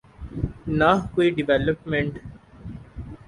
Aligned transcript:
نہ 0.79 0.89
کوئی 1.13 1.27
ڈویلپمنٹ۔ 1.35 2.13